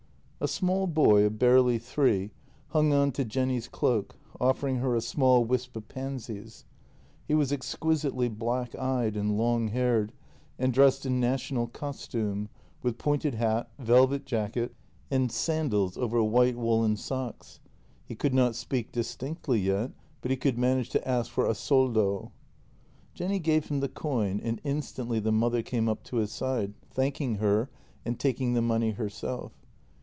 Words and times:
A 0.43 0.47
small 0.47 0.87
boy 0.87 1.23
of 1.25 1.37
barely 1.37 1.77
three 1.77 2.31
hung 2.69 2.91
on 2.93 3.11
to 3.11 3.23
Jenny's 3.23 3.67
cloak, 3.67 4.15
offering 4.39 4.77
her 4.77 4.95
a 4.95 4.99
small 5.01 5.45
wisp 5.45 5.75
of 5.77 5.87
pansies. 5.87 6.65
He 7.27 7.35
was 7.35 7.53
exquisitely 7.53 8.27
black 8.27 8.75
eyed 8.75 9.15
and 9.15 9.37
long 9.37 9.67
haired, 9.67 10.11
and 10.57 10.73
dressed 10.73 11.05
in 11.05 11.19
national 11.19 11.67
costume, 11.67 12.49
with 12.81 12.97
pointed 12.97 13.35
hat, 13.35 13.69
velvet 13.77 14.25
jacket, 14.25 14.73
and 15.11 15.31
sandals 15.31 15.95
over 15.95 16.23
white 16.23 16.57
woollen 16.57 16.95
socks. 16.97 17.59
He 18.03 18.15
could 18.15 18.33
not 18.33 18.55
speak 18.55 18.91
distinctly 18.91 19.59
yet, 19.59 19.91
but 20.23 20.31
he 20.31 20.37
could 20.37 20.57
manage 20.57 20.89
to 20.89 21.07
ask 21.07 21.29
for 21.31 21.45
a 21.45 21.53
soldo. 21.53 22.31
Jenny 23.13 23.37
gave 23.37 23.67
him 23.67 23.79
the 23.79 23.89
coin, 23.89 24.39
and 24.39 24.59
instantly 24.63 25.19
the 25.19 25.31
mother 25.31 25.61
came 25.61 25.87
up 25.87 26.01
to 26.05 26.15
his 26.15 26.31
side, 26.31 26.73
thanking 26.89 27.35
her 27.35 27.69
and 28.03 28.19
taking 28.19 28.53
the 28.55 28.63
money 28.63 28.93
herself. 28.93 29.51